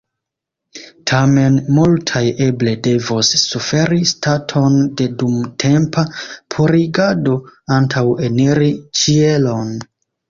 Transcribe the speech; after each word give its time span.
Tamen, 1.09 1.57
multaj 1.75 2.21
eble 2.45 2.73
devos 2.87 3.29
suferi 3.41 3.99
staton 4.13 4.79
de 5.03 5.07
dumtempa 5.21 6.07
purigado 6.57 7.39
antaŭ 7.77 8.07
eniri 8.31 8.71
ĉielon. 9.03 9.75